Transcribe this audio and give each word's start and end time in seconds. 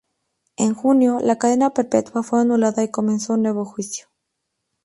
En 0.57 0.73
junio, 0.73 1.19
la 1.19 1.37
cadena 1.37 1.75
perpetua 1.75 2.23
fue 2.23 2.41
anulada 2.41 2.81
y 2.83 2.89
comenzó 2.89 3.33
un 3.35 3.43
nuevo 3.43 3.65
juicio. 3.65 4.07